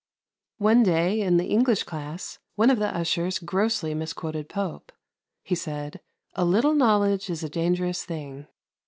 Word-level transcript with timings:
One 0.57 0.81
day, 0.81 1.21
in 1.21 1.37
the 1.37 1.45
English 1.45 1.83
class, 1.83 2.39
one 2.55 2.71
of 2.71 2.79
the 2.79 2.87
ushers 2.91 3.37
grossly 3.37 3.93
misquoted 3.93 4.49
Pope. 4.49 4.91
He 5.43 5.53
said, 5.53 5.99
"A 6.33 6.43
little 6.43 6.73
knowledge 6.73 7.29
is 7.29 7.43
a 7.43 7.49
dangerous 7.49 8.03
thing." 8.03 8.47